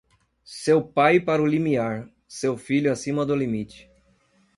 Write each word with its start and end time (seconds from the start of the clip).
Seu 0.63 0.81
pai 0.83 1.19
para 1.19 1.43
o 1.43 1.45
limiar, 1.45 2.09
seu 2.27 2.57
filho 2.57 2.91
acima 2.91 3.23
do 3.23 3.35
limite. 3.35 3.87